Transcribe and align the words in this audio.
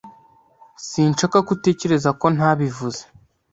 Sinshaka 0.87 1.37
ko 1.45 1.49
utekereza 1.55 2.09
ko 2.19 2.25
ntabivuze. 2.35 3.03